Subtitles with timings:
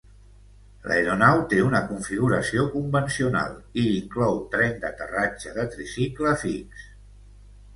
[0.91, 3.53] L'aeronau té una configuració convencional
[3.83, 6.91] i hi inclou tren d'aterratge de tricicle fix.